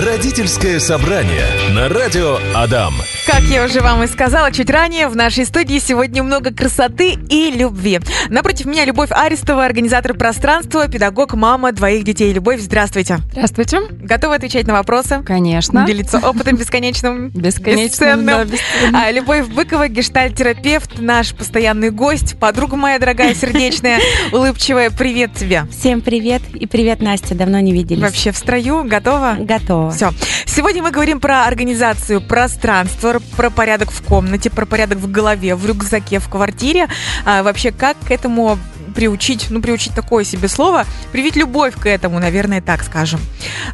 [0.00, 2.94] Родительское собрание на радио Адам.
[3.26, 7.50] Как я уже вам и сказала чуть ранее, в нашей студии сегодня много красоты и
[7.50, 8.00] любви.
[8.30, 12.32] Напротив меня Любовь Арестова, организатор пространства, педагог, мама двоих детей.
[12.32, 13.18] Любовь, здравствуйте.
[13.32, 13.80] Здравствуйте.
[13.90, 15.22] Готовы отвечать на вопросы?
[15.22, 15.84] Конечно.
[15.86, 18.96] Делиться опытом бесконечным, Бесконечным, да, бесценным.
[18.96, 24.00] А, Любовь Быкова, гештальт-терапевт, наш постоянный гость, подруга моя дорогая, сердечная,
[24.32, 24.90] улыбчивая.
[24.90, 25.66] Привет тебе.
[25.70, 28.02] Всем привет и привет, Настя, давно не виделись.
[28.02, 29.36] Вообще в строю, готова?
[29.38, 29.89] Готова.
[29.92, 30.12] Все.
[30.46, 35.66] Сегодня мы говорим про организацию пространства, про порядок в комнате, про порядок в голове, в
[35.66, 36.88] рюкзаке, в квартире.
[37.24, 38.58] А, вообще, как к этому
[38.94, 43.20] приучить, ну, приучить такое себе слово, привить любовь к этому, наверное, так скажем.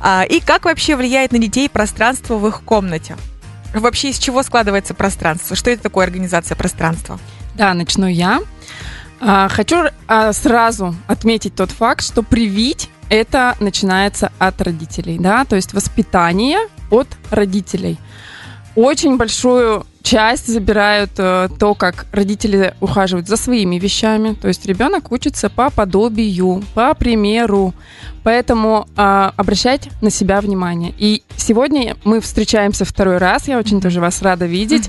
[0.01, 3.17] А, и как вообще влияет на детей пространство в их комнате?
[3.75, 5.57] Вообще, из чего складывается пространство?
[5.57, 7.19] Что это такое организация пространства?
[7.55, 8.41] Да, начну я.
[9.21, 15.57] А, Хочу а, сразу отметить тот факт, что привить это начинается от родителей, да, то
[15.57, 16.59] есть воспитание
[16.91, 17.99] от родителей.
[18.75, 24.35] Очень большую часть забирают э, то, как родители ухаживают за своими вещами.
[24.35, 27.75] То есть ребенок учится по подобию, по примеру.
[28.23, 30.95] Поэтому э, обращать на себя внимание.
[30.97, 33.49] И сегодня мы встречаемся второй раз.
[33.49, 34.89] Я очень тоже вас рада видеть.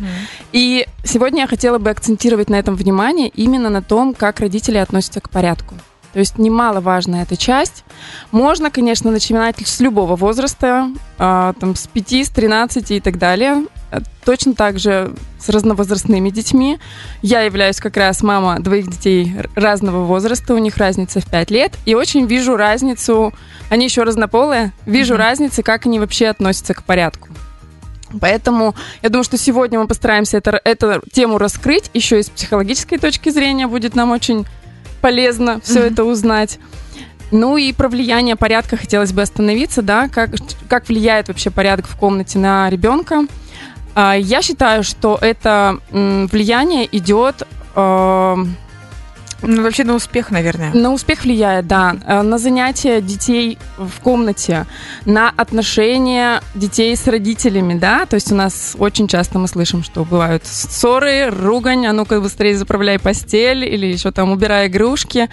[0.51, 5.19] И сегодня я хотела бы акцентировать на этом внимание именно на том, как родители относятся
[5.19, 5.73] к порядку.
[6.17, 7.83] То есть немаловажная эта часть.
[8.31, 13.67] Можно, конечно, начинать с любого возраста, а, там, с 5, с 13 и так далее.
[13.91, 16.79] А, Точно так же с разновозрастными детьми.
[17.21, 21.77] Я являюсь как раз мама двоих детей разного возраста, у них разница в 5 лет.
[21.85, 23.31] И очень вижу разницу,
[23.69, 25.21] они еще разнополые, вижу Мгм.
[25.21, 27.29] разницу, как они вообще относятся к порядку.
[28.19, 31.91] Поэтому я думаю, что сегодня мы постараемся это, эту тему раскрыть.
[31.93, 34.47] Еще и с психологической точки зрения будет нам очень
[35.01, 36.59] полезно все это узнать.
[37.31, 40.31] Ну и про влияние порядка хотелось бы остановиться, да, как,
[40.69, 43.25] как влияет вообще порядок в комнате на ребенка.
[43.95, 48.35] А, Я считаю, что это влияние идет э,
[49.41, 50.73] Ну, вообще на успех, наверное.
[50.73, 54.65] на успех влияет, да, э, на занятия детей в комнате,
[55.05, 60.03] на отношения детей с родителями, да, то есть у нас очень часто мы слышим, что
[60.03, 65.29] бывают ссоры, ругань, а ну-ка быстрее заправляй постель или еще там убирай игрушки,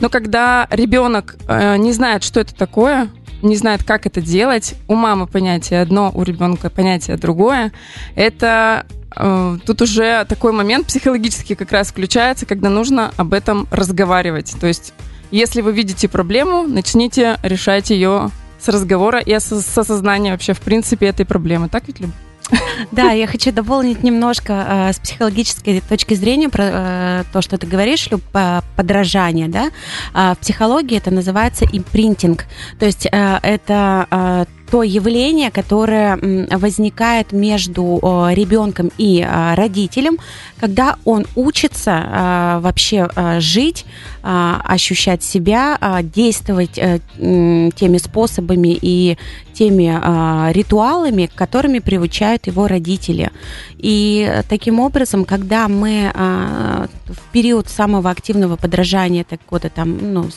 [0.00, 3.08] но когда ребенок э, не знает, что это такое,
[3.42, 7.72] не знает, как это делать, у мамы понятие одно, у ребенка понятие другое,
[8.14, 14.54] это э, тут уже такой момент психологический как раз включается, когда нужно об этом разговаривать.
[14.60, 14.92] То есть,
[15.30, 18.30] если вы видите проблему, начните решать ее
[18.60, 21.68] с разговора и с осознания вообще в принципе этой проблемы.
[21.68, 22.10] Так ведь, Люб?
[22.92, 27.66] Да, я хочу дополнить немножко э, с психологической точки зрения про э, то, что ты
[27.66, 29.70] говоришь, Люб, по- подражание, да.
[30.12, 32.44] А в психологии это называется импринтинг.
[32.78, 36.18] То есть э, это э, то явление, которое
[36.50, 38.00] возникает между
[38.32, 40.18] ребенком и э, родителем,
[40.58, 43.84] когда он учится э, вообще э, жить,
[44.22, 49.16] ощущать себя, действовать э, теми способами и
[49.52, 53.30] теми ритуалами, которыми приучают его родители.
[53.78, 60.28] И таким образом, когда мы в период самого активного подражания, так года там, ну,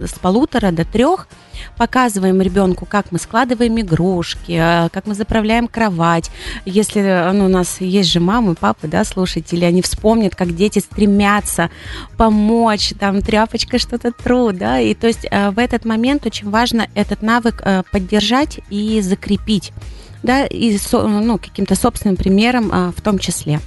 [0.00, 1.26] с полутора до трех,
[1.78, 6.30] показываем ребенку, как мы складываем игрушки, э, как мы заправляем кровать.
[6.64, 10.78] Если э, ну, у нас есть же мамы, папы, да, слушатели, они вспомнят, как дети
[10.78, 11.70] стремятся
[12.16, 16.88] помочь, там тряпочкой что-то трут, да, и то есть э, в этот момент очень важно
[16.94, 19.72] этот навык э, поддержать и закрепить,
[20.22, 23.60] да, и ну, каким-то собственным примером э, в том числе.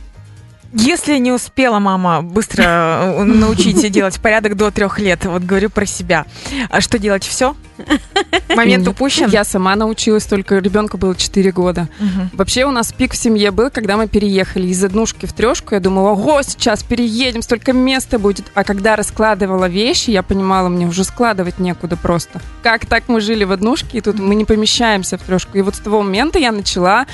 [0.74, 5.86] Если не успела мама быстро э, научить делать порядок до трех лет, вот говорю про
[5.86, 6.26] себя,
[6.70, 7.24] а что делать?
[7.24, 7.56] Все?
[8.56, 9.30] Момент упущен?
[9.30, 11.88] Я сама научилась, только ребенку было 4 года.
[12.00, 12.30] Мгм.
[12.34, 15.76] Вообще у нас пик в семье был, когда мы переехали из однушки в трешку.
[15.76, 18.46] Я думала, ого, сейчас переедем, столько места будет.
[18.54, 22.42] А когда раскладывала вещи, я понимала, мне уже складывать некуда просто.
[22.62, 25.58] Как так мы жили в однушке, и тут мы не помещаемся в трешку.
[25.58, 27.06] И вот с того момента я начала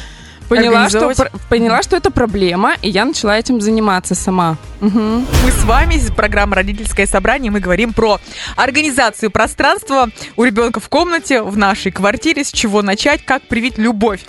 [0.50, 1.14] Поняла что,
[1.50, 4.58] поняла, что это проблема, и я начала этим заниматься сама.
[4.80, 5.26] Мгм.
[5.44, 8.20] Мы с вами, из программы «Родительское собрание», мы говорим про
[8.56, 14.22] организацию пространства у ребенка в комнате, в нашей квартире, с чего начать, как привить любовь.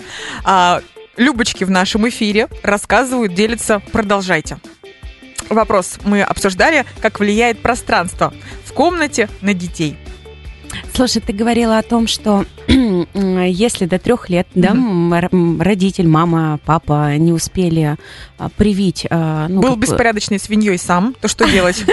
[0.43, 0.81] А,
[1.17, 3.81] Любочки в нашем эфире рассказывают, делятся.
[3.91, 4.59] Продолжайте.
[5.49, 8.33] Вопрос мы обсуждали, как влияет пространство
[8.63, 9.97] в комнате на детей.
[10.93, 14.75] Слушай, ты говорила о том, что если до трех лет, да,
[15.59, 17.97] родитель, мама, папа не успели
[18.37, 19.07] а, привить...
[19.09, 21.83] а, ну, Был как беспорядочной свиньей сам, то что делать?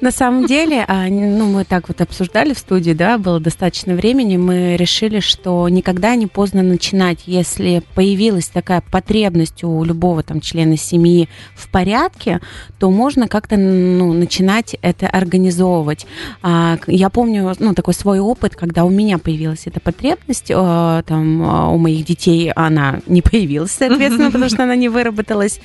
[0.00, 4.36] На самом деле, а, ну, мы так вот обсуждали в студии, да, было достаточно времени,
[4.36, 10.76] мы решили, что никогда не поздно начинать, если появилась такая потребность у любого там члена
[10.76, 12.40] семьи в порядке,
[12.78, 16.06] то можно как-то, ну, начинать это организовывать.
[16.42, 21.68] Я помню, ну, такой свой опыт, когда у меня появилась эта потребность, э, там, а,
[21.68, 25.60] у моих детей она не появилась, соответственно, потому что она не выработалась.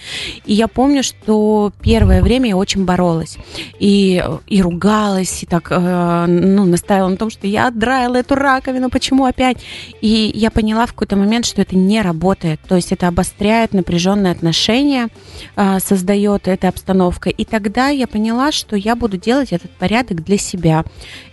[0.45, 3.37] И я помню, что первое время я очень боролась.
[3.79, 8.89] И, и ругалась, и так, э, ну, настаивала на том, что я отдраила эту раковину,
[8.89, 9.57] почему опять?
[10.01, 12.59] И я поняла в какой-то момент, что это не работает.
[12.67, 15.09] То есть это обостряет напряженные отношения,
[15.55, 17.29] э, создает эта обстановка.
[17.29, 20.83] И тогда я поняла, что я буду делать этот порядок для себя.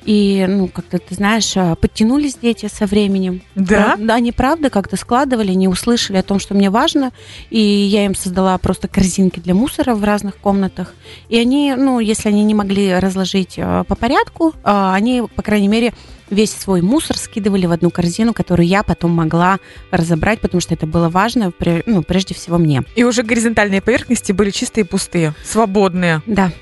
[0.05, 3.41] И, ну, как-то, ты знаешь, э, подтянулись дети со временем.
[3.55, 3.97] Да?
[3.99, 7.13] Да, они правда как-то складывали, не услышали о том, что мне важно.
[7.51, 10.93] И я им создала просто корзинки для мусора в разных комнатах.
[11.29, 15.69] И они, ну, если они не могли разложить э, по порядку, э, они, по крайней
[15.69, 15.95] мере,
[16.31, 19.59] весь свой мусор скидывали в одну корзину, которую я потом могла
[19.91, 21.53] разобрать, потому что это было важно,
[21.87, 22.83] ну, прежде всего мне.
[22.97, 26.23] И уже горизонтальные поверхности были чистые и пустые, свободные.
[26.27, 26.53] Да.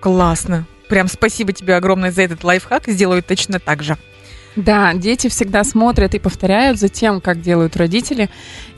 [0.00, 0.66] Классно.
[0.88, 2.84] Прям спасибо тебе огромное за этот лайфхак.
[2.86, 3.98] Сделаю точно так же.
[4.56, 8.28] Да, дети всегда смотрят и повторяют за тем, как делают родители.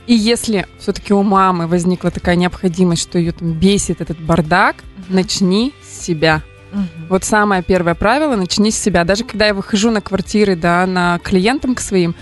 [0.07, 4.77] И если все-таки у мамы возникла такая необходимость, что ее там бесит этот бардак,
[5.09, 6.41] начни с себя.
[7.09, 9.03] Вот самое первое правило, начни с себя.
[9.03, 12.15] Даже когда я выхожу на квартиры, да, на клиентам к своим,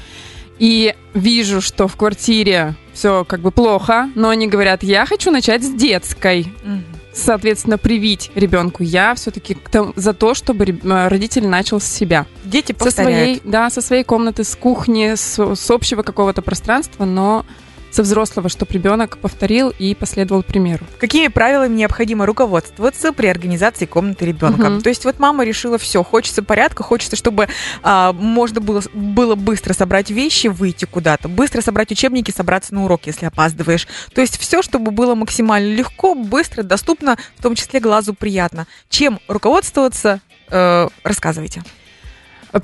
[0.57, 5.63] и вижу, что в квартире все как бы плохо, но они говорят, я хочу начать
[5.63, 6.51] с детской.
[6.63, 6.83] Мгм.
[7.19, 8.83] Соответственно, привить ребенку.
[8.83, 9.57] Я все-таки
[9.95, 12.25] за то, чтобы э, родитель начал с себя.
[12.43, 13.39] Дети Со повторяют.
[13.39, 17.45] своей, да, со своей комнаты, с кухни, с, с общего какого-то пространства, но
[17.91, 20.85] со взрослого, чтобы ребенок повторил и последовал примеру.
[20.99, 24.69] Какими правилами необходимо руководствоваться при организации комнаты ребенка?
[24.69, 24.81] Мгм.
[24.81, 27.47] То есть вот мама решила все, хочется порядка, хочется, чтобы
[27.83, 33.01] а, можно было, было быстро собрать вещи, выйти куда-то, быстро собрать учебники, собраться на урок,
[33.05, 33.87] если опаздываешь.
[34.13, 38.67] То есть все, чтобы было максимально легко, быстро, доступно, в том числе глазу приятно.
[38.89, 41.63] Чем руководствоваться, э, рассказывайте.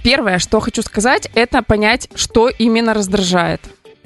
[0.02, 3.62] Первое, что хочу сказать, это понять, что именно раздражает.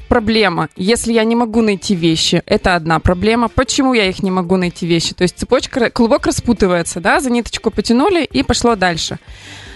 [0.10, 0.70] Проблема.
[0.76, 3.48] Если я не могу найти вещи, это одна проблема.
[3.48, 5.14] Почему я их не могу найти вещи?
[5.14, 9.20] То есть цепочка, клубок распутывается, да, за ниточку потянули и пошло дальше.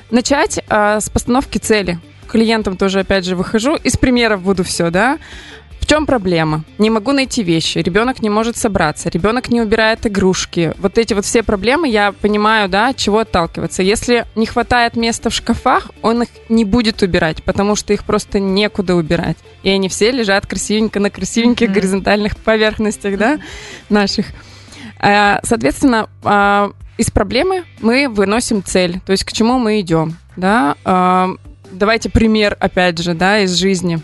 [0.10, 2.00] Начать а, с постановки цели.
[2.28, 3.76] Клиентам тоже, опять же, выхожу.
[3.76, 5.20] Из примеров буду все, да.
[5.84, 6.64] В чем проблема?
[6.78, 10.74] Не могу найти вещи, ребенок не может собраться, ребенок не убирает игрушки.
[10.78, 13.84] Вот эти вот все проблемы я понимаю, да, от чего отталкиваться.
[13.84, 18.40] Если не хватает места в шкафах, он их не будет убирать, потому что их просто
[18.40, 19.36] некуда убирать.
[19.64, 21.76] И они все лежат красивенько на красивеньких Мгм.
[21.76, 23.40] горизонтальных поверхностях, да,
[23.90, 24.28] наших.
[25.00, 30.78] А, Соответственно, а, из проблемы мы выносим цель, то есть к чему мы идем, да.
[30.86, 31.32] А,
[31.74, 34.00] Давайте пример, опять же, да, из жизни.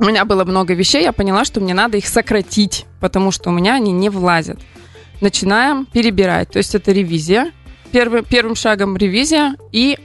[0.00, 3.52] У меня было много вещей, я поняла, что мне надо их сократить, потому что у
[3.52, 4.58] меня они не влазят.
[5.20, 7.52] Начинаем перебирать, то есть это ревизия.
[7.92, 9.98] Первым, первым шагом ревизия и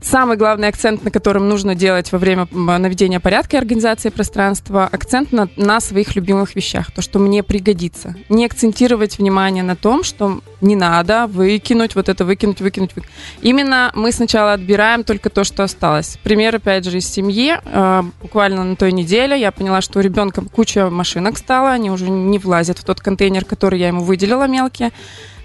[0.00, 5.32] Самый главный акцент, на котором нужно делать во время наведения порядка и организации пространства, акцент
[5.32, 8.14] на, на своих любимых вещах, то, что мне пригодится.
[8.28, 12.94] Не акцентировать внимание на том, что не надо выкинуть, вот это выкинуть, выкинуть.
[12.94, 13.12] выкинуть.
[13.42, 16.18] Именно мы сначала отбираем только то, что осталось.
[16.22, 17.56] Пример, опять же, из семьи.
[17.64, 22.08] Э, Буквально на той неделе я поняла, что у ребенка куча машинок стала, они уже
[22.08, 24.92] не влазят в тот контейнер, который я ему выделила мелкие.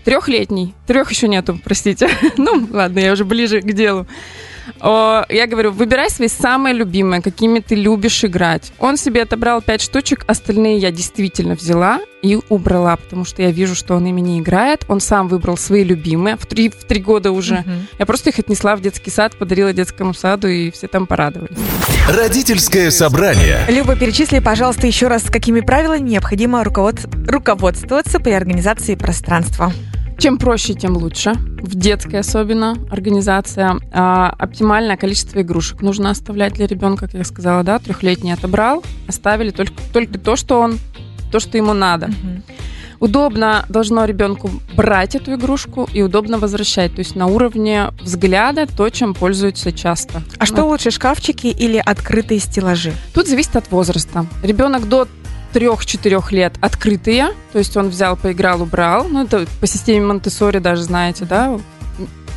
[0.04, 0.74] Трехлетний.
[0.88, 2.10] Трех еще нету, простите.
[2.38, 4.08] ну, ладно, я уже ближе к делу.
[4.80, 8.72] Я говорю, выбирай свои самые любимые, какими ты любишь играть.
[8.80, 13.76] Он себе отобрал пять штучек, остальные я действительно взяла и убрала, потому что я вижу,
[13.76, 14.86] что он ими не играет.
[14.88, 17.64] Он сам выбрал свои любимые в три, в три года уже.
[17.66, 17.88] Мгм.
[17.98, 21.58] Я просто их отнесла в детский сад, подарила детскому саду, и все там порадовались.
[22.08, 23.66] Родительское собрание.
[23.70, 29.72] Люба, перечисли, пожалуйста, еще раз, какими правилами необходимо руковод- руководствоваться при организации пространства.
[30.22, 31.34] Чем проще, тем лучше.
[31.34, 33.80] В детской особенно организация.
[33.92, 39.50] А, оптимальное количество игрушек нужно оставлять для ребенка, как я сказала, да, трехлетний отобрал, оставили
[39.50, 40.78] только, только то, что он,
[41.32, 42.10] то, что ему надо.
[42.10, 42.44] Мгм.
[43.00, 48.90] Удобно должно ребенку брать эту игрушку и удобно возвращать, то есть на уровне взгляда то,
[48.90, 50.22] чем пользуются часто.
[50.38, 52.94] А что лучше, шкафчики или открытые стеллажи?
[53.16, 54.28] Тут зависит от возраста.
[54.44, 55.08] Ребенок до
[55.54, 59.08] 3-4 лет открытые, то есть он взял, поиграл, убрал.
[59.10, 61.58] Ну, это по системе Монтессори даже знаете, да,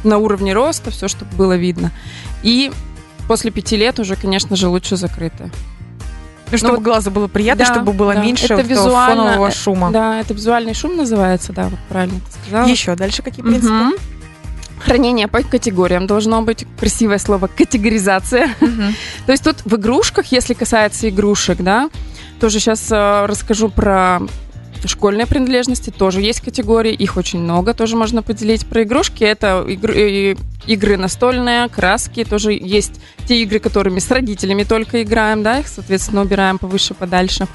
[0.02, 1.90] на уровне роста, все, чтобы было видно.
[2.42, 2.70] И
[3.28, 5.50] после пяти лет уже, конечно же, лучше закрытая.
[6.52, 8.22] Ну, чтобы вот- глазу было приятно, Да, чтобы было да.
[8.22, 9.90] меньше Это визуально, фонового шума.
[9.90, 12.68] Да, это визуальный шум называется, да, вот правильно ты сказала.
[12.68, 13.72] Еще дальше какие принципы?
[13.72, 13.92] Мгм.
[14.78, 16.66] Хранение по категориям должно быть.
[16.78, 18.50] Красивое слово категоризация.
[18.60, 18.94] Мгм.
[19.24, 21.88] То есть тут в игрушках, если касается игрушек, да,
[22.44, 24.20] тоже сейчас расскажу про
[24.84, 28.66] школьные принадлежности, тоже есть категории, их очень много, тоже можно поделить.
[28.66, 30.36] Про игрушки это игры, э,
[30.66, 36.20] игры настольные, краски, тоже есть те игры, которыми с родителями только играем, да, их, соответственно,
[36.20, 37.46] убираем повыше, подальше.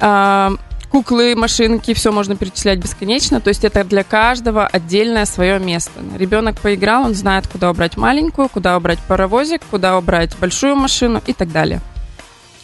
[0.00, 0.54] А,
[0.90, 3.40] Куклы, машинки, все можно перечислять бесконечно.
[3.40, 5.92] То есть это для каждого отдельное свое место.
[6.18, 11.32] Ребенок поиграл, он знает, куда убрать маленькую, куда убрать паровозик, куда убрать большую машину и
[11.32, 11.80] так далее.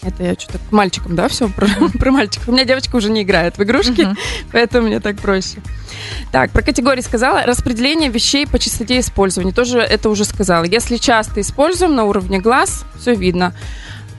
[0.07, 1.67] Это я что-то к мальчикам, да, все про,
[1.99, 2.49] про мальчиков.
[2.49, 4.17] У меня девочка уже не играет в игрушки, Мгм.
[4.53, 5.59] поэтому мне так проще.
[6.31, 7.43] Так, про категории сказала.
[7.43, 9.53] Распределение вещей по частоте использования.
[9.53, 10.65] Тоже это уже сказала.
[10.65, 13.53] Если часто используем на уровне глаз, все видно.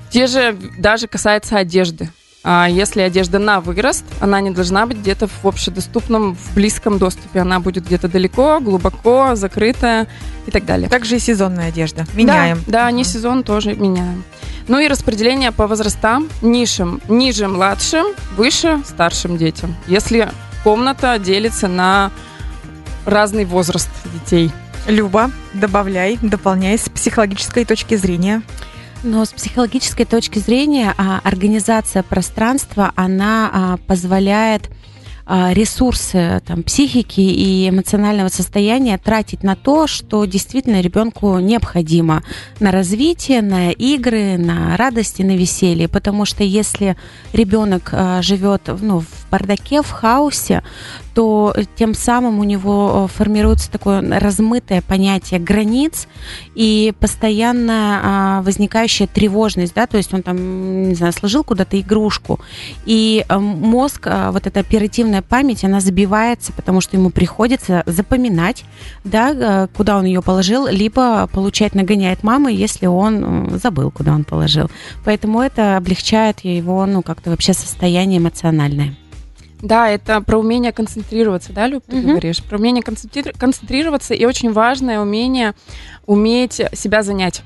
[0.10, 2.10] Те же даже касается одежды.
[2.44, 7.41] А если одежда на вырост, она не должна быть где-то в общедоступном, в близком доступе.
[7.41, 10.08] Она будет где-то далеко, глубоко, закрытая
[10.46, 10.88] и так далее.
[10.89, 12.06] Также и сезонная одежда.
[12.13, 12.58] Меняем.
[12.65, 14.24] Да, да не сезон тоже меняем.
[14.67, 16.29] Ну и распределение по возрастам.
[16.41, 18.05] Низшим, ниже младшим,
[18.36, 19.75] выше старшим детям.
[19.88, 20.29] Если
[20.63, 22.12] комната делится на
[23.05, 24.51] разный возраст детей.
[24.88, 28.41] Люба, добавляй, дополняй с психологической точки зрения.
[29.03, 34.69] Но с психологической точки зрения а, организация пространства, она а, позволяет
[35.27, 42.24] ресурсы там, психики и эмоционального состояния тратить на то, что действительно ребенку необходимо
[42.60, 45.88] на развитие, на игры, на радости, на веселье.
[45.88, 46.96] Потому что если
[47.34, 50.63] ребенок а, живет ну, в бардаке, в хаосе,
[51.13, 56.07] то тем самым у него э, формируется такое размытое понятие границ
[56.53, 62.39] и постоянно а, возникающая тревожность, да, то есть он там, не знаю, сложил куда-то игрушку,
[62.86, 68.63] и а, мозг, вот эта оперативная память, она забивается, потому что ему приходится запоминать,
[69.03, 74.24] да, куда он ее положил, либо получать нагоняет мамы, если он э, забыл, куда он
[74.24, 74.69] положил.
[75.03, 78.96] Поэтому это облегчает его, ну, как-то вообще состояние эмоциональное.
[79.62, 82.10] Да, это про умение концентрироваться, да, Люб, ты Мгм.
[82.10, 82.44] говоришь?
[82.44, 85.54] Про умение концентри- концентрироваться и очень важное умение
[86.06, 87.42] уметь себя занять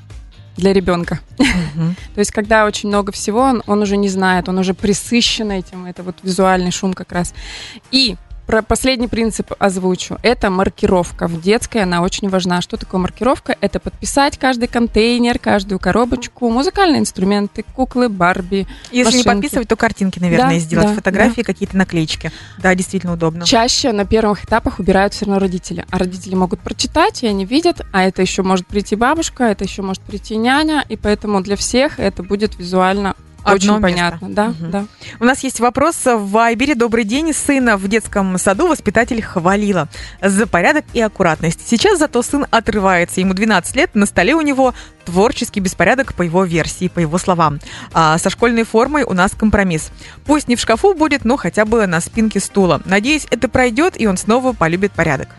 [0.58, 1.20] для ребенка.
[1.40, 1.96] Мгм.
[2.16, 5.86] То есть, когда очень много всего, он, он уже не знает, он уже присыщен этим,
[5.86, 7.34] это вот визуальный шум как раз.
[7.92, 10.18] И про последний принцип озвучу.
[10.24, 11.28] Это маркировка.
[11.28, 12.62] В детской она очень важна.
[12.62, 13.56] Что такое маркировка?
[13.62, 18.68] Это подписать каждый контейнер, каждую коробочку, музыкальные инструменты, куклы, Барби.
[18.92, 19.26] Если не машинки.
[19.26, 22.32] подписывать, то картинки, наверное, Да, сделать, да, фотографии, какие-то наклеечки.
[22.58, 23.46] Да, действительно удобно.
[23.46, 25.86] Чаще на первых этапах убирают все равно родители.
[25.90, 29.82] А родители могут прочитать, и они видят, а это еще может прийти бабушка, это еще
[29.82, 33.82] может прийти няня, и поэтому для всех это будет визуально Одно очень место.
[33.82, 34.30] понятно.
[34.30, 34.72] Да, Мгм.
[34.72, 34.86] да.
[35.20, 36.76] У нас есть вопрос в Вайбере.
[36.76, 37.34] Добрый день.
[37.34, 39.88] Сына в детском саду воспитатель хвалила
[40.22, 41.68] за порядок и аккуратность.
[41.68, 43.20] Сейчас зато сын отрывается.
[43.20, 43.92] Ему 12 лет.
[43.96, 44.74] На столе у него
[45.06, 47.60] творческий беспорядок по его версии, по его словам.
[47.94, 49.92] А со школьной формой у нас компромисс.
[50.26, 52.82] Пусть не в шкафу будет, но хотя бы на спинке стула.
[52.86, 55.30] Надеюсь, это пройдет, и он снова полюбит порядок.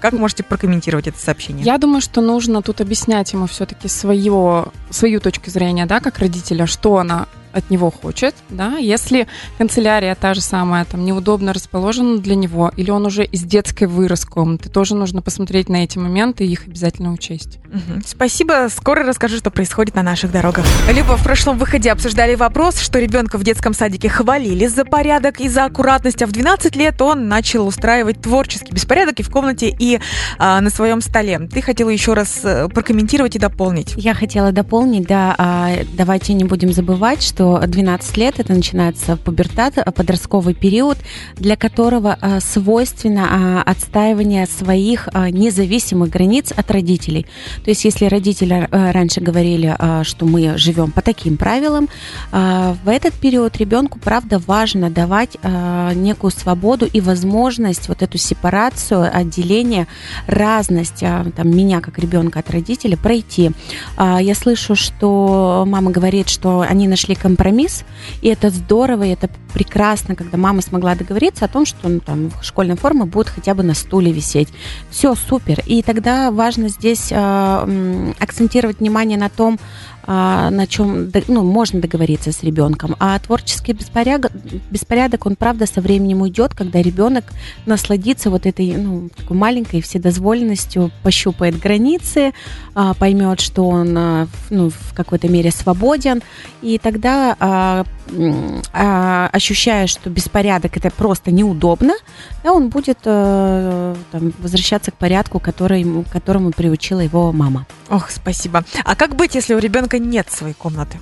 [0.00, 1.64] Как можете прокомментировать это сообщение?
[1.66, 6.66] Я думаю, что нужно тут объяснять ему все-таки свое, свою точку зрения, да, как родителя,
[6.66, 7.26] что она
[7.58, 9.26] от него хочет, да, если
[9.58, 14.24] канцелярия та же самая, там, неудобно расположена для него, или он уже из детской вырос
[14.24, 17.58] комнаты, тоже нужно посмотреть на эти моменты и их обязательно учесть.
[17.66, 18.02] Мгм.
[18.06, 18.68] Спасибо.
[18.74, 20.64] Скоро расскажу, что происходит на наших дорогах.
[20.88, 25.48] Люба, в прошлом выходе обсуждали вопрос, что ребенка в детском садике хвалили за порядок и
[25.48, 30.00] за аккуратность, а в 12 лет он начал устраивать творческий беспорядок и в комнате, и
[30.38, 31.38] а, на своем столе.
[31.52, 33.94] Ты хотела еще раз э, прокомментировать и дополнить.
[33.96, 39.78] Я хотела дополнить, да, а, давайте не будем забывать, что 12 лет это начинается пубертат,
[39.78, 40.98] а, подростковый период,
[41.36, 47.26] для которого а, свойственно а, отстаивание своих а, независимых границ от родителей.
[47.64, 51.88] То есть, если родители раньше говорили, что мы живем по таким правилам,
[52.30, 55.36] в этот период ребенку, правда, важно давать
[55.94, 59.86] некую свободу и возможность вот эту сепарацию, отделение,
[60.26, 63.50] разность там, меня как ребенка от родителей пройти.
[63.96, 67.84] А, Я слышу, что мама говорит, что они нашли компромисс,
[68.22, 72.30] и это здорово, и это прекрасно, когда мама смогла договориться о том, что ну, там,
[72.40, 74.48] школьная форма будет хотя бы на стуле висеть.
[74.88, 75.60] Все супер.
[75.66, 79.58] И тогда важно здесь м, акцентировать внимание на том,
[80.08, 82.96] на чем ну, можно договориться с ребенком.
[82.98, 84.32] А творческий беспорядок,
[84.70, 87.24] беспорядок, он правда со временем уйдет, когда ребенок
[87.66, 92.32] насладится вот этой ну, такой маленькой вседозволенностью, пощупает границы,
[92.74, 93.92] а, поймет, что он
[94.48, 96.22] ну, в какой-то мере свободен,
[96.62, 97.84] и тогда
[98.72, 101.94] ощущая, что беспорядок это просто неудобно,
[102.42, 107.66] да, он будет э, там, возвращаться к порядку, который, к которому приучила его мама.
[107.90, 108.64] Ох, спасибо.
[108.84, 110.98] А как быть, если у ребенка нет своей комнаты?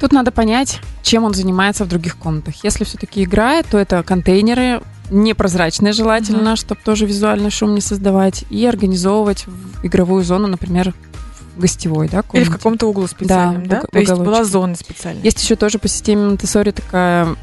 [0.00, 2.64] Тут надо понять, чем он занимается в других комнатах.
[2.64, 6.56] Если все-таки играет, то это контейнеры, непрозрачные желательно, mm-hmm.
[6.56, 9.44] чтобы тоже визуальный шум не создавать, и организовывать
[9.82, 10.92] игровую зону, например,
[11.56, 12.22] гостевой, да.
[12.32, 13.80] Или в каком-то углу специальном, да?
[13.82, 13.86] да?
[13.90, 15.22] То есть была зона специальная.
[15.22, 17.36] Есть еще тоже по системе Монтессори такая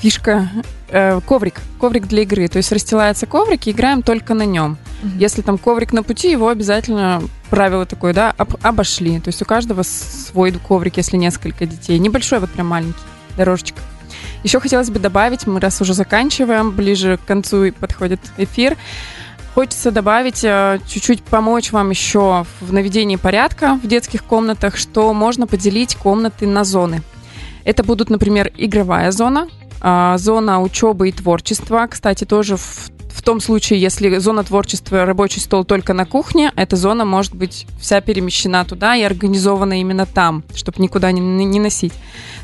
[0.00, 0.48] фишка,
[0.88, 2.48] э, коврик, коврик для игры.
[2.48, 4.78] То есть расстилается коврик, и играем только на нем.
[5.02, 5.12] Угу.
[5.18, 9.20] Если там коврик на пути, его обязательно правило такое, да, об, обошли.
[9.20, 11.98] То есть у каждого свой коврик, если несколько детей.
[11.98, 12.98] Небольшой, вот прям маленький,
[13.36, 13.80] дорожечка.
[14.42, 18.76] Еще хотелось бы добавить, мы раз уже заканчиваем, ближе к концу подходит эфир,
[19.54, 25.46] Хочется добавить, э, чуть-чуть помочь вам еще в наведении порядка в детских комнатах, что можно
[25.46, 27.02] поделить комнаты на зоны.
[27.64, 29.48] Это будут, например, игровая зона,
[29.80, 31.86] а, зона учебы и творчества.
[31.88, 36.76] Кстати, тоже в, в том случае, если зона творчества рабочий стол только на кухне, эта
[36.76, 41.92] зона может быть вся перемещена туда и организована именно там, чтобы никуда не, не носить.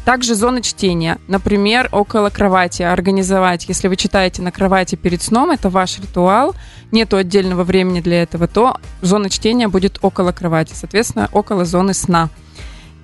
[0.04, 1.18] Также зона чтения.
[1.26, 3.66] Например, около кровати организовать.
[3.66, 6.54] Если вы читаете на кровати перед сном, это ваш ритуал,
[6.92, 12.28] нету отдельного времени для этого, то зона чтения будет около кровати, соответственно, около зоны сна.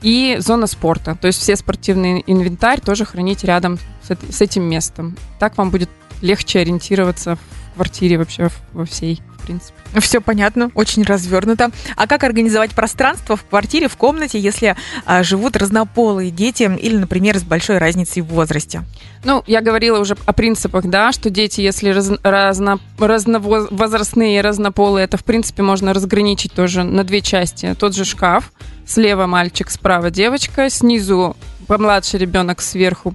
[0.02, 1.16] И зона спорта.
[1.18, 5.16] То есть все спортивный инвентарь тоже хранить рядом с этим местом.
[5.38, 5.88] Так вам будет
[6.21, 7.38] легче ориентироваться
[7.75, 9.75] квартире вообще во всей принципе.
[10.00, 11.71] Все понятно, очень развернуто.
[11.97, 17.38] А как организовать пространство в квартире, в комнате, если а, живут разнополые дети или, например,
[17.38, 18.83] с большой разницей в возрасте?
[19.25, 25.04] Ну, я говорила уже о принципах, да, что дети, если раз, разно, разновозрастные и разнополые,
[25.04, 27.75] это, в принципе, можно разграничить тоже на две части.
[27.78, 28.52] Тот же шкаф,
[28.87, 33.14] слева мальчик, справа девочка, снизу помладший ребенок, сверху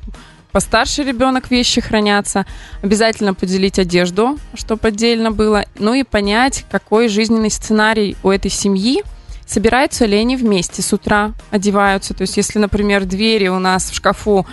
[0.51, 2.45] постарше ребенок вещи хранятся.
[2.81, 5.65] Обязательно поделить одежду, чтобы отдельно было.
[5.77, 9.03] Ну и понять, какой жизненный сценарий у этой семьи.
[9.45, 12.13] Собираются ли они вместе с утра, одеваются.
[12.13, 14.45] То есть, если, например, двери у нас в шкафу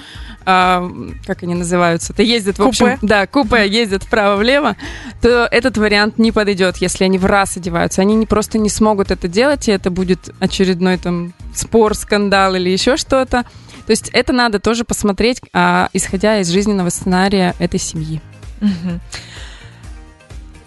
[0.46, 0.90] э,
[1.26, 2.68] как они называются, это ездят, в купе.
[2.68, 4.76] общем, да, купе ездят вправо-влево,
[5.20, 8.00] то этот вариант не подойдет, если они в раз одеваются.
[8.00, 12.70] Они не, просто не смогут это делать, и это будет очередной там спор, скандал или
[12.70, 13.44] еще что-то.
[13.86, 18.20] То есть это надо тоже посмотреть, а, исходя из жизненного сценария этой семьи.
[18.60, 19.00] Угу.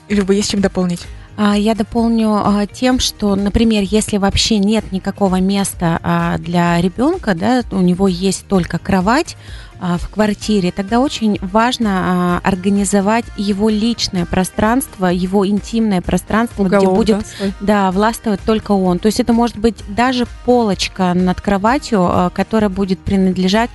[0.10, 1.06] Люба, есть чем дополнить?
[1.42, 7.34] А, я дополню а, тем, что, например, если вообще нет никакого места а, для ребенка,
[7.34, 9.38] да, у него есть только кровать,
[9.82, 17.26] в квартире, тогда очень важно организовать его личное пространство, его интимное пространство, Уголок, где будет
[17.40, 19.00] да, да, властвовать только он.
[19.00, 23.70] То есть это может быть даже полочка над кроватью, которая будет принадлежать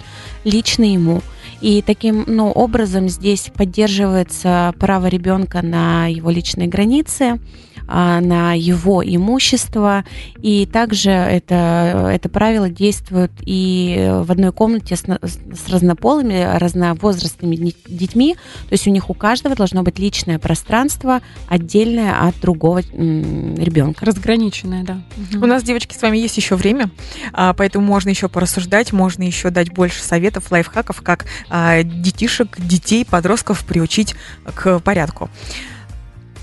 [0.44, 1.22] лично ему.
[1.64, 7.40] И таким ну, образом здесь поддерживается право ребенка на его личные границы,
[7.86, 10.04] на его имущество.
[10.40, 18.36] И также это, это правило действует и в одной комнате с, с разнополыми, разновозрастными детьми.
[18.68, 24.06] То есть у них у каждого должно быть личное пространство, отдельное от другого ребенка.
[24.06, 25.02] Разграниченное, да.
[25.16, 25.44] Угу.
[25.44, 26.90] У нас, девочки, с вами есть еще время,
[27.32, 33.04] а, поэтому можно еще порассуждать, можно еще дать больше советов, лайфхаков, как а, детишек, детей,
[33.04, 34.14] подростков приучить
[34.54, 35.30] к порядку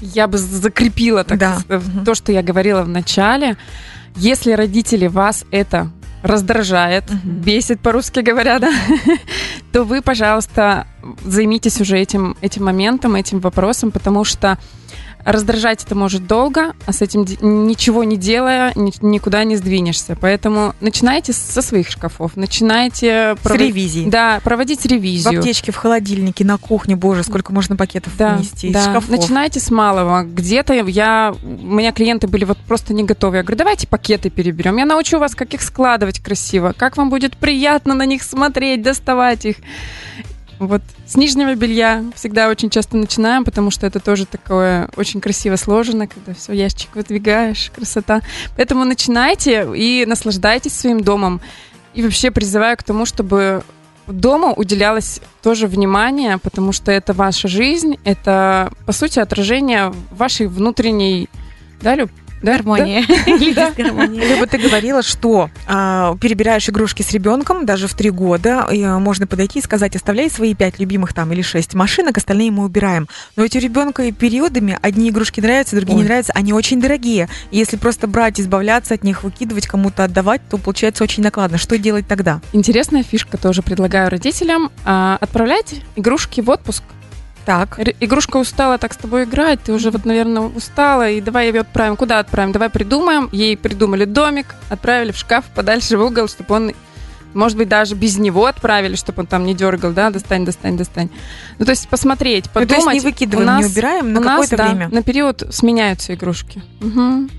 [0.02, 1.58] я бы закрепила так, да.
[2.06, 3.58] то, что я говорила в начале.
[4.16, 5.90] Если родители вас это
[6.24, 7.20] раздражает, угу.
[7.24, 8.72] бесит, по-русски говоря, да,
[9.72, 10.86] то вы, пожалуйста,
[11.26, 14.58] займитесь уже этим, этим моментом, этим вопросом, потому что
[15.26, 17.26] Раздражать это может долго, а с этим
[17.68, 20.18] ничего не делая, никуда не сдвинешься.
[20.20, 23.36] Поэтому начинайте со своих шкафов, начинайте...
[23.40, 23.58] С пров...
[23.58, 24.10] ревизии.
[24.10, 25.34] Да, проводить ревизию.
[25.34, 28.84] В аптечке, в холодильнике, на кухне, боже, сколько можно пакетов да, внести да.
[28.84, 29.10] шкафов.
[29.10, 30.24] Начинайте с малого.
[30.24, 31.34] Где-то я...
[31.44, 33.38] У меня клиенты были вот просто не готовы.
[33.38, 34.78] Я говорю, давайте пакеты переберем.
[34.78, 39.46] Я научу вас, как их складывать красиво, как вам будет приятно на них смотреть, доставать
[39.46, 39.58] их.
[40.62, 45.56] Вот с нижнего белья всегда очень часто начинаем, потому что это тоже такое очень красиво
[45.56, 48.22] сложено, когда все, ящик выдвигаешь, красота.
[48.56, 51.42] Поэтому начинайте и наслаждайтесь своим домом.
[51.96, 53.64] И вообще призываю к тому, чтобы
[54.06, 61.28] дома уделялось тоже внимание, потому что это ваша жизнь, это, по сути, отражение вашей внутренней,
[61.82, 62.12] да, Люб?
[62.42, 63.04] Гармония.
[63.56, 63.72] Да.
[63.76, 64.26] Гармония.
[64.36, 69.00] Люба, ты говорила, что а, перебираешь игрушки с ребенком даже в три года, и, а,
[69.00, 73.08] можно подойти и сказать, оставляй свои пять любимых там или шесть машинок, остальные мы убираем.
[73.36, 76.08] Но ведь у ребенка и периодами одни игрушки нравятся, другие не Ой.
[76.08, 77.30] нравятся, они очень дорогие.
[77.52, 81.58] И если просто брать, избавляться от них, выкидывать, кому-то отдавать, то получается очень накладно.
[81.58, 82.42] Что делать тогда?
[82.54, 84.72] Интересная фишка тоже предлагаю родителям.
[84.86, 86.84] а, отправлять игрушки в отпуск.
[87.46, 87.80] Так.
[87.80, 91.62] Р- Игрушка устала так с тобой играть, ты уже вот, наверное, устала, и давай ее
[91.62, 91.96] отправим.
[91.96, 92.52] Куда отправим?
[92.52, 93.30] Давай придумаем.
[93.32, 96.72] Ей придумали домик, отправили в шкаф подальше в угол, чтобы он,
[97.34, 101.10] может быть, даже без него отправили, чтобы он там не дергал, да, достань, достань, достань.
[101.58, 102.70] Ну, то есть посмотреть, Ну, подумать.
[102.86, 104.90] то есть не выкидываем, У нас- не убираем на нас, какое-то да, время.
[104.90, 106.62] на период сменяются игрушки.
[106.80, 107.30] Мгм.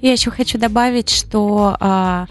[0.00, 2.26] Я еще хочу добавить, что а,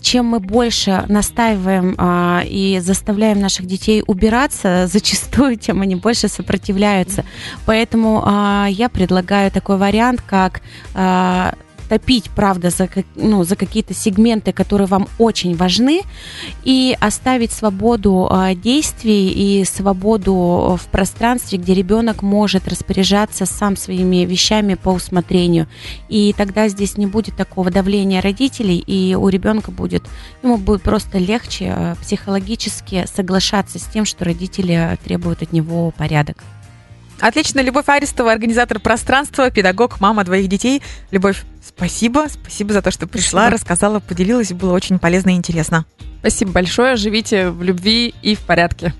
[0.00, 7.24] чем мы больше настаиваем а, и заставляем наших детей убираться, зачастую тем они больше сопротивляются.
[7.66, 10.62] Поэтому а, я предлагаю такой вариант, как
[10.94, 11.54] а,
[11.94, 16.00] топить, правда, за, ну, за какие-то сегменты, которые вам очень важны,
[16.64, 24.24] и оставить свободу а, действий и свободу в пространстве, где ребенок может распоряжаться сам своими
[24.24, 25.68] вещами по усмотрению.
[26.08, 30.02] И тогда здесь не будет такого давления родителей, и у ребенка будет,
[30.42, 36.42] ему будет просто легче э, психологически соглашаться с тем, что родители требуют от него порядок.
[37.20, 40.82] Отлично, Любовь Арестова, организатор пространства, педагог, мама двоих детей.
[41.10, 43.54] Любовь, спасибо, спасибо за то, что пришла, Спасибо.
[43.56, 45.86] рассказала, поделилась, было очень полезно и интересно.
[46.20, 46.96] Спасибо большое.
[46.96, 48.94] Живите в любви и в порядке.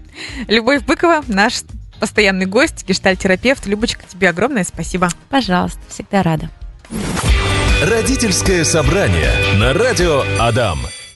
[0.49, 1.63] Любовь Быкова, наш
[2.01, 3.67] постоянный гость, гештальтерапевт.
[3.67, 5.09] Любочка, тебе огромное спасибо.
[5.31, 6.51] Пожалуйста, всегда рада.
[7.83, 10.79] Родительское собрание на радио Адам.